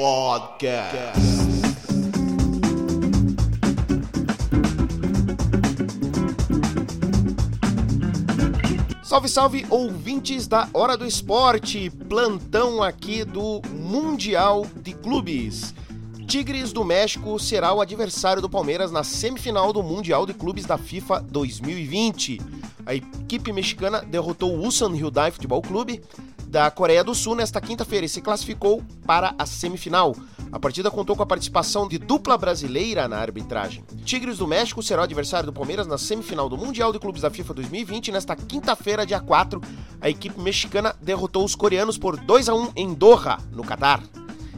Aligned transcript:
Podcast. 0.00 1.20
Salve, 9.02 9.28
salve, 9.28 9.66
ouvintes 9.68 10.46
da 10.46 10.70
Hora 10.72 10.96
do 10.96 11.04
Esporte, 11.04 11.90
plantão 12.08 12.82
aqui 12.82 13.26
do 13.26 13.60
Mundial 13.74 14.66
de 14.74 14.94
Clubes. 14.94 15.74
Tigres 16.26 16.72
do 16.72 16.82
México 16.82 17.38
será 17.38 17.74
o 17.74 17.82
adversário 17.82 18.40
do 18.40 18.48
Palmeiras 18.48 18.90
na 18.90 19.04
semifinal 19.04 19.70
do 19.70 19.82
Mundial 19.82 20.24
de 20.24 20.32
Clubes 20.32 20.64
da 20.64 20.78
FIFA 20.78 21.20
2020. 21.20 22.40
A 22.86 22.94
equipe 22.94 23.52
mexicana 23.52 24.00
derrotou 24.00 24.56
o 24.56 24.62
Ulsan 24.62 24.94
Hyundai 24.94 25.30
Futebol 25.30 25.60
Clube 25.60 26.00
da 26.50 26.68
Coreia 26.68 27.04
do 27.04 27.14
Sul 27.14 27.36
nesta 27.36 27.60
quinta-feira 27.60 28.04
e 28.04 28.08
se 28.08 28.20
classificou 28.20 28.82
para 29.06 29.32
a 29.38 29.46
semifinal. 29.46 30.16
A 30.50 30.58
partida 30.58 30.90
contou 30.90 31.14
com 31.14 31.22
a 31.22 31.26
participação 31.26 31.86
de 31.86 31.96
dupla 31.96 32.36
brasileira 32.36 33.06
na 33.06 33.18
arbitragem. 33.18 33.84
Tigres 34.04 34.38
do 34.38 34.48
México 34.48 34.82
será 34.82 35.02
o 35.02 35.04
adversário 35.04 35.46
do 35.46 35.52
Palmeiras 35.52 35.86
na 35.86 35.96
semifinal 35.96 36.48
do 36.48 36.58
Mundial 36.58 36.92
de 36.92 36.98
Clubes 36.98 37.22
da 37.22 37.30
FIFA 37.30 37.54
2020. 37.54 38.10
Nesta 38.10 38.34
quinta-feira, 38.34 39.06
dia 39.06 39.20
4, 39.20 39.60
a 40.00 40.10
equipe 40.10 40.40
mexicana 40.40 40.94
derrotou 41.00 41.44
os 41.44 41.54
coreanos 41.54 41.96
por 41.96 42.16
2 42.16 42.48
a 42.48 42.54
1 42.54 42.72
em 42.74 42.92
Doha, 42.94 43.38
no 43.52 43.62
Catar, 43.62 44.02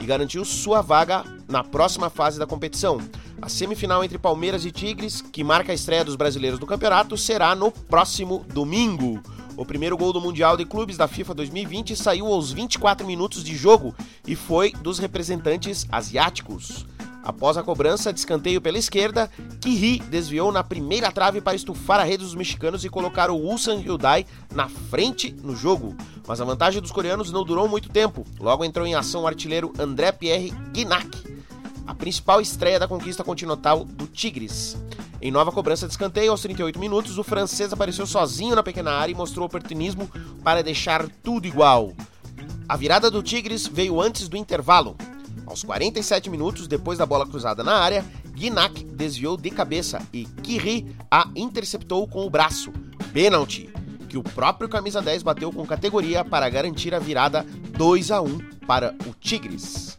e 0.00 0.04
garantiu 0.04 0.44
sua 0.44 0.82
vaga 0.82 1.24
na 1.48 1.62
próxima 1.62 2.10
fase 2.10 2.36
da 2.36 2.48
competição. 2.48 3.00
A 3.40 3.48
semifinal 3.48 4.02
entre 4.02 4.18
Palmeiras 4.18 4.64
e 4.64 4.72
Tigres, 4.72 5.20
que 5.20 5.44
marca 5.44 5.70
a 5.70 5.74
estreia 5.74 6.04
dos 6.04 6.16
brasileiros 6.16 6.58
no 6.58 6.66
campeonato, 6.66 7.16
será 7.16 7.54
no 7.54 7.70
próximo 7.70 8.44
domingo. 8.48 9.22
O 9.56 9.64
primeiro 9.64 9.96
gol 9.96 10.12
do 10.12 10.20
Mundial 10.20 10.54
de 10.54 10.66
Clubes 10.66 10.98
da 10.98 11.08
FIFA 11.08 11.32
2020 11.34 11.96
saiu 11.96 12.26
aos 12.26 12.52
24 12.52 13.06
minutos 13.06 13.42
de 13.42 13.56
jogo 13.56 13.94
e 14.26 14.36
foi 14.36 14.70
dos 14.70 14.98
representantes 14.98 15.86
asiáticos. 15.90 16.84
Após 17.24 17.56
a 17.56 17.62
cobrança 17.62 18.12
de 18.12 18.20
escanteio 18.20 18.60
pela 18.60 18.78
esquerda, 18.78 19.30
Kiri 19.60 19.98
desviou 20.10 20.52
na 20.52 20.62
primeira 20.62 21.10
trave 21.10 21.40
para 21.40 21.56
estufar 21.56 21.98
a 21.98 22.04
rede 22.04 22.22
dos 22.22 22.34
mexicanos 22.34 22.84
e 22.84 22.90
colocar 22.90 23.30
o 23.30 23.36
Ulsan 23.36 23.80
Hyundai 23.80 24.26
na 24.54 24.68
frente 24.68 25.34
no 25.42 25.56
jogo. 25.56 25.96
Mas 26.28 26.40
a 26.40 26.44
vantagem 26.44 26.80
dos 26.80 26.92
coreanos 26.92 27.32
não 27.32 27.42
durou 27.42 27.66
muito 27.66 27.88
tempo. 27.88 28.26
Logo 28.38 28.64
entrou 28.64 28.86
em 28.86 28.94
ação 28.94 29.22
o 29.22 29.26
artilheiro 29.26 29.72
André 29.78 30.12
Pierre 30.12 30.52
Guinac, 30.70 31.08
a 31.86 31.94
principal 31.94 32.40
estreia 32.42 32.78
da 32.78 32.86
conquista 32.86 33.24
continental 33.24 33.84
do 33.84 34.06
Tigres. 34.06 34.76
Em 35.20 35.30
nova 35.30 35.50
cobrança 35.50 35.86
de 35.86 35.92
escanteio, 35.92 36.30
aos 36.30 36.42
38 36.42 36.78
minutos, 36.78 37.16
o 37.16 37.24
francês 37.24 37.72
apareceu 37.72 38.06
sozinho 38.06 38.54
na 38.54 38.62
pequena 38.62 38.92
área 38.92 39.12
e 39.12 39.16
mostrou 39.16 39.46
oportunismo 39.46 40.10
para 40.44 40.62
deixar 40.62 41.08
tudo 41.22 41.46
igual. 41.46 41.94
A 42.68 42.76
virada 42.76 43.10
do 43.10 43.22
Tigres 43.22 43.66
veio 43.66 44.00
antes 44.00 44.28
do 44.28 44.36
intervalo. 44.36 44.96
Aos 45.46 45.62
47 45.62 46.28
minutos, 46.28 46.68
depois 46.68 46.98
da 46.98 47.06
bola 47.06 47.26
cruzada 47.26 47.64
na 47.64 47.76
área, 47.76 48.04
Guinac 48.34 48.84
desviou 48.84 49.36
de 49.36 49.50
cabeça 49.50 50.02
e 50.12 50.24
Kiri 50.24 50.94
a 51.10 51.28
interceptou 51.34 52.06
com 52.06 52.26
o 52.26 52.30
braço. 52.30 52.70
Penalty, 53.12 53.70
que 54.08 54.18
o 54.18 54.22
próprio 54.22 54.68
camisa 54.68 55.00
10 55.00 55.22
bateu 55.22 55.50
com 55.50 55.64
categoria 55.64 56.24
para 56.24 56.48
garantir 56.50 56.94
a 56.94 56.98
virada 56.98 57.46
2 57.76 58.10
a 58.10 58.20
1 58.20 58.38
para 58.66 58.94
o 59.06 59.14
Tigres. 59.14 59.96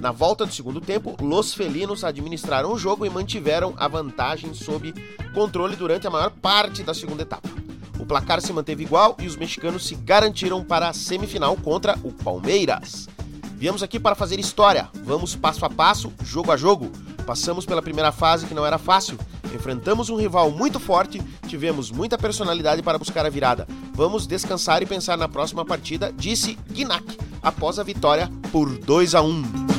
Na 0.00 0.12
volta 0.12 0.46
do 0.46 0.52
segundo 0.54 0.80
tempo, 0.80 1.14
Los 1.20 1.52
Felinos 1.52 2.04
administraram 2.04 2.72
o 2.72 2.78
jogo 2.78 3.04
e 3.04 3.10
mantiveram 3.10 3.74
a 3.76 3.86
vantagem 3.86 4.54
sob 4.54 4.94
controle 5.34 5.76
durante 5.76 6.06
a 6.06 6.10
maior 6.10 6.30
parte 6.30 6.82
da 6.82 6.94
segunda 6.94 7.20
etapa. 7.20 7.50
O 7.98 8.06
placar 8.06 8.40
se 8.40 8.50
manteve 8.50 8.82
igual 8.82 9.14
e 9.20 9.26
os 9.26 9.36
mexicanos 9.36 9.86
se 9.86 9.94
garantiram 9.94 10.64
para 10.64 10.88
a 10.88 10.94
semifinal 10.94 11.54
contra 11.54 11.98
o 12.02 12.10
Palmeiras. 12.12 13.10
Viemos 13.56 13.82
aqui 13.82 14.00
para 14.00 14.14
fazer 14.14 14.40
história. 14.40 14.88
Vamos 15.04 15.36
passo 15.36 15.66
a 15.66 15.70
passo, 15.70 16.10
jogo 16.24 16.50
a 16.50 16.56
jogo. 16.56 16.90
Passamos 17.26 17.66
pela 17.66 17.82
primeira 17.82 18.10
fase 18.10 18.46
que 18.46 18.54
não 18.54 18.64
era 18.64 18.78
fácil. 18.78 19.18
Enfrentamos 19.54 20.08
um 20.08 20.16
rival 20.16 20.50
muito 20.50 20.80
forte, 20.80 21.20
tivemos 21.46 21.90
muita 21.90 22.16
personalidade 22.16 22.82
para 22.82 22.98
buscar 22.98 23.26
a 23.26 23.30
virada. 23.30 23.68
Vamos 23.92 24.26
descansar 24.26 24.82
e 24.82 24.86
pensar 24.86 25.18
na 25.18 25.28
próxima 25.28 25.62
partida, 25.62 26.10
disse 26.16 26.58
Guinac, 26.70 27.18
após 27.42 27.78
a 27.78 27.82
vitória 27.82 28.30
por 28.50 28.78
2 28.78 29.14
a 29.14 29.20
1. 29.20 29.69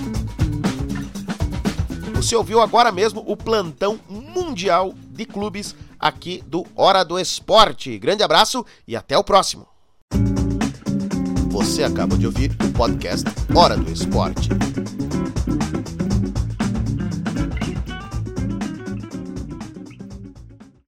Você 2.22 2.36
ouviu 2.36 2.62
agora 2.62 2.92
mesmo 2.92 3.24
o 3.26 3.36
plantão 3.36 4.00
mundial 4.08 4.94
de 5.10 5.26
clubes 5.26 5.76
aqui 6.00 6.44
do 6.46 6.64
Hora 6.76 7.04
do 7.04 7.20
Esporte. 7.20 7.98
Grande 7.98 8.22
abraço 8.22 8.64
e 8.88 8.96
até 8.96 9.18
o 9.18 9.24
próximo. 9.24 9.66
Você 11.50 11.84
acaba 11.84 12.16
de 12.16 12.28
ouvir 12.28 12.56
o 12.64 12.72
podcast 12.74 13.26
Hora 13.56 13.76
do 13.76 13.92
Esporte. 13.92 14.50